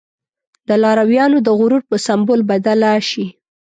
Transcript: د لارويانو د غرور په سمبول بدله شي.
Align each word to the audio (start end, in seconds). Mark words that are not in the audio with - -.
د 0.67 0.69
لارويانو 0.83 1.37
د 1.43 1.47
غرور 1.59 1.81
په 1.89 1.95
سمبول 2.05 2.41
بدله 2.49 2.91
شي. 3.09 3.25